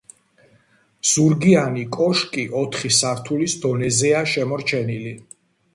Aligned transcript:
ზურგიანი 1.09 1.83
კოშკი 1.97 2.47
ოთხი 2.63 2.93
სართულის 2.99 3.59
დონეზეა 3.67 4.27
შემორჩენილი. 4.35 5.17